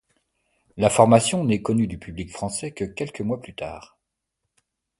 [0.77, 3.99] L'information n'est connue du public français que quelques mois plus tard.